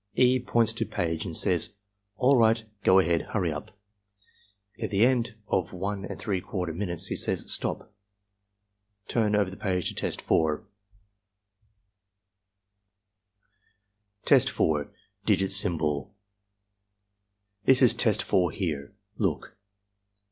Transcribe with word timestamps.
E. 0.15 0.39
points 0.39 0.73
to 0.73 0.83
page 0.83 1.25
and 1.25 1.37
says, 1.37 1.75
"All 2.17 2.35
right. 2.35 2.65
Go 2.83 2.97
ahead. 2.97 3.21
Hurry 3.33 3.53
up!" 3.53 3.69
At 4.79 4.91
end 4.95 5.35
of 5.47 5.75
I'/i 5.75 6.71
minutes 6.73 7.05
he 7.05 7.15
says, 7.15 7.51
"Stop! 7.53 7.93
Turn 9.07 9.35
over 9.35 9.51
the 9.51 9.55
page 9.57 9.89
to 9.89 9.93
Test 9.93 10.19
4." 10.23 10.63
Test 14.25 14.47
4.— 14.47 14.89
Digit 15.27 15.51
Symbol 15.51 16.15
"This 17.65 17.83
is 17.83 17.93
Test 17.93 18.23
4 18.23 18.49
here. 18.49 18.95
Look." 19.19 19.55